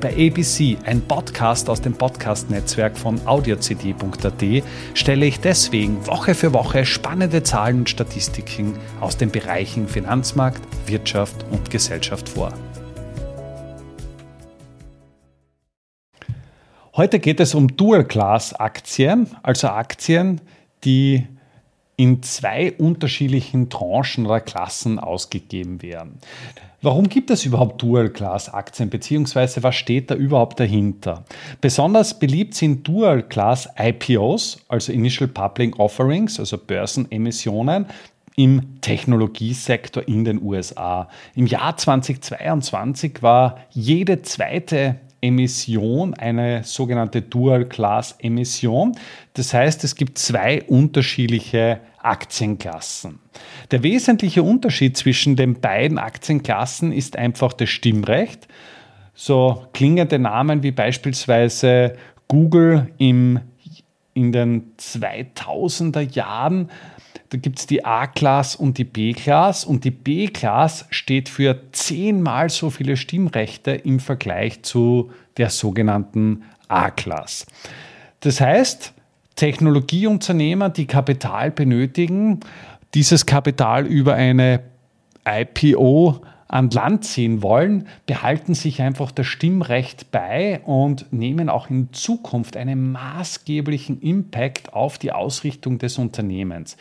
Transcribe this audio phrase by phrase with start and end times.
[0.00, 6.84] Bei ABC, ein Podcast aus dem Podcast-Netzwerk von audiocd.at, stelle ich deswegen Woche für Woche
[6.84, 12.52] spannende Zahlen und Statistiken aus den Bereichen Finanzmarkt, Wirtschaft und Gesellschaft vor.
[16.94, 20.42] Heute geht es um Dual-Class-Aktien, also Aktien,
[20.84, 21.26] die
[21.96, 26.18] in zwei unterschiedlichen Tranchen oder Klassen ausgegeben werden.
[26.82, 31.24] Warum gibt es überhaupt Dual-Class-Aktien, beziehungsweise was steht da überhaupt dahinter?
[31.60, 37.86] Besonders beliebt sind Dual-Class-IPOs, also Initial Public Offerings, also Börsenemissionen,
[38.36, 41.08] im Technologiesektor in den USA.
[41.34, 44.96] Im Jahr 2022 war jede zweite
[45.26, 48.96] Emission eine sogenannte Dual-Class-Emission.
[49.34, 53.18] Das heißt, es gibt zwei unterschiedliche Aktienklassen.
[53.70, 58.46] Der wesentliche Unterschied zwischen den beiden Aktienklassen ist einfach das Stimmrecht.
[59.14, 61.96] So klingende Namen wie beispielsweise
[62.28, 63.40] Google im,
[64.14, 66.70] in den 2000er Jahren
[67.30, 72.70] da gibt es die A-Class und die B-Class und die B-Class steht für zehnmal so
[72.70, 77.46] viele Stimmrechte im Vergleich zu der sogenannten A-Class.
[78.20, 78.92] Das heißt,
[79.34, 82.40] Technologieunternehmer, die Kapital benötigen,
[82.94, 84.60] dieses Kapital über eine
[85.26, 91.92] IPO an Land ziehen wollen, behalten sich einfach das Stimmrecht bei und nehmen auch in
[91.92, 96.76] Zukunft einen maßgeblichen Impact auf die Ausrichtung des Unternehmens.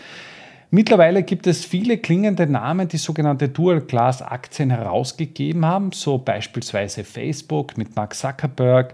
[0.72, 7.96] Mittlerweile gibt es viele klingende Namen, die sogenannte Dual-Class-Aktien herausgegeben haben, so beispielsweise Facebook mit
[7.96, 8.94] Mark Zuckerberg,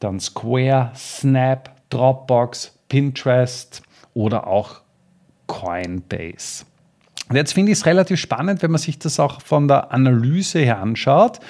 [0.00, 3.82] dann Square, Snap, Dropbox, Pinterest
[4.12, 4.82] oder auch
[5.46, 6.66] Coinbase.
[7.28, 10.58] Und jetzt finde ich es relativ spannend, wenn man sich das auch von der Analyse
[10.58, 11.40] her anschaut.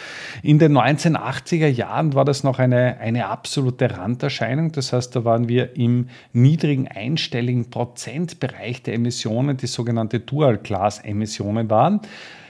[0.43, 4.71] In den 1980er Jahren war das noch eine, eine absolute Randerscheinung.
[4.71, 12.01] Das heißt, da waren wir im niedrigen einstelligen Prozentbereich der Emissionen, die sogenannte Dual-Class-Emissionen waren.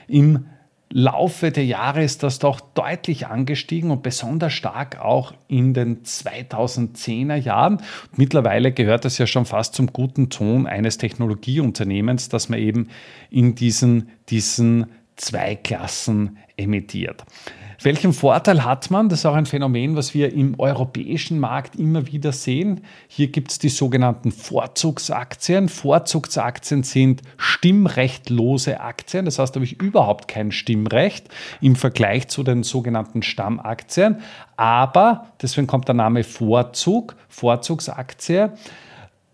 [0.07, 0.45] Im
[0.91, 7.35] Laufe der Jahre ist das doch deutlich angestiegen und besonders stark auch in den 2010er
[7.35, 7.83] Jahren.
[8.17, 12.89] Mittlerweile gehört das ja schon fast zum guten Ton eines Technologieunternehmens, dass man eben
[13.31, 14.87] in diesen, diesen
[15.17, 17.25] zwei Klassen emittiert.
[17.83, 19.09] Welchen Vorteil hat man?
[19.09, 22.81] Das ist auch ein Phänomen, was wir im europäischen Markt immer wieder sehen.
[23.09, 25.69] Hier gibt es die sogenannten Vorzugsaktien.
[25.69, 29.27] Vorzugsaktien sind stimmrechtlose Aktien.
[29.27, 31.29] Das heißt, da habe ich überhaupt kein Stimmrecht
[31.61, 34.23] im Vergleich zu den sogenannten Stammaktien.
[34.57, 38.53] Aber, deswegen kommt der Name Vorzug, Vorzugsaktie.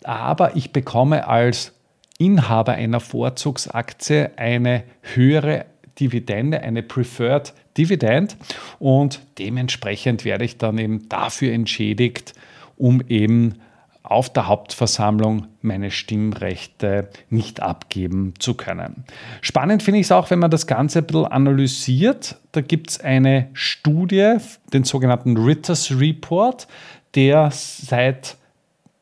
[0.02, 1.72] Aber ich bekomme als
[2.20, 5.64] Inhaber einer Vorzugsaktie eine höhere
[5.98, 8.36] Dividende, eine Preferred Dividend
[8.78, 12.34] und dementsprechend werde ich dann eben dafür entschädigt,
[12.76, 13.54] um eben
[14.02, 19.04] auf der Hauptversammlung meine Stimmrechte nicht abgeben zu können.
[19.40, 22.36] Spannend finde ich es auch, wenn man das Ganze ein bisschen analysiert.
[22.52, 24.36] Da gibt es eine Studie,
[24.72, 26.66] den sogenannten Ritters Report,
[27.14, 28.36] der seit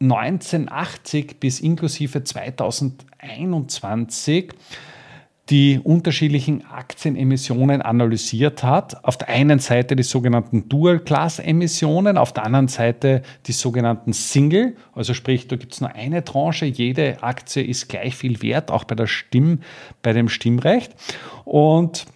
[0.01, 4.53] 1980 bis inklusive 2021
[5.51, 9.03] die unterschiedlichen Aktienemissionen analysiert hat.
[9.05, 15.15] Auf der einen Seite die sogenannten Dual-Class-Emissionen, auf der anderen Seite die sogenannten Single, also
[15.15, 18.95] sprich, da gibt es nur eine Tranche, jede Aktie ist gleich viel wert, auch bei
[18.95, 19.61] der Stimm,
[20.03, 20.95] bei dem Stimmrecht.
[21.45, 22.07] Und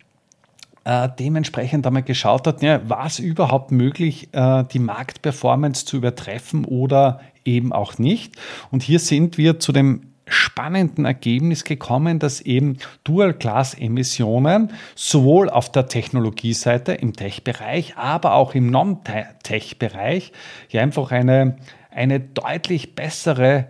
[0.84, 6.64] äh, dementsprechend einmal geschaut hat, ja, war es überhaupt möglich, äh, die Marktperformance zu übertreffen
[6.64, 8.36] oder eben auch nicht.
[8.70, 15.88] Und hier sind wir zu dem spannenden Ergebnis gekommen, dass eben Dual-Class-Emissionen sowohl auf der
[15.88, 20.32] Technologieseite im Tech-Bereich, aber auch im Non-Tech-Bereich
[20.70, 21.56] ja einfach eine,
[21.90, 23.68] eine deutlich bessere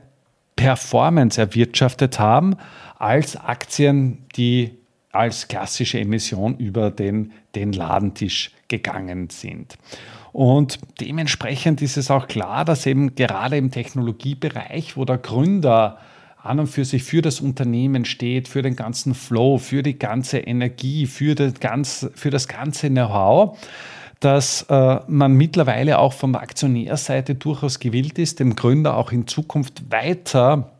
[0.57, 2.57] Performance erwirtschaftet haben
[2.99, 4.79] als Aktien, die
[5.13, 9.77] als klassische Emission über den, den Ladentisch gegangen sind.
[10.33, 15.99] Und dementsprechend ist es auch klar, dass eben gerade im Technologiebereich, wo der Gründer
[16.43, 20.39] an und für sich für das Unternehmen steht, für den ganzen Flow, für die ganze
[20.39, 23.59] Energie, für das ganze, für das ganze Know-how,
[24.21, 29.27] dass äh, man mittlerweile auch von der Aktionärseite durchaus gewillt ist, dem Gründer auch in
[29.27, 30.72] Zukunft weiter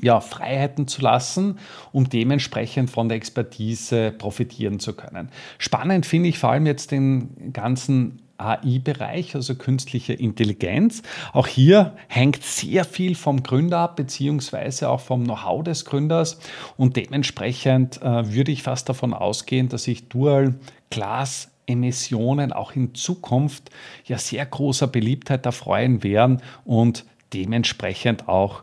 [0.00, 1.58] ja, Freiheiten zu lassen,
[1.92, 5.30] um dementsprechend von der Expertise profitieren zu können.
[5.58, 11.02] Spannend finde ich vor allem jetzt den ganzen AI-Bereich, also künstliche Intelligenz.
[11.32, 16.38] Auch hier hängt sehr viel vom Gründer ab, beziehungsweise auch vom Know-how des Gründers.
[16.76, 20.54] Und dementsprechend äh, würde ich fast davon ausgehen, dass sich Dual
[20.90, 23.70] Class Emissionen auch in Zukunft
[24.06, 27.04] ja sehr großer Beliebtheit erfreuen werden und
[27.34, 28.62] dementsprechend auch